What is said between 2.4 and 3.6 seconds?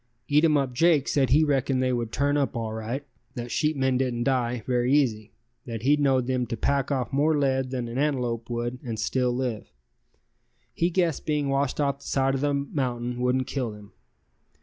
all right, that